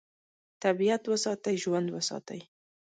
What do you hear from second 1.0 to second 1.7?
وساتئ،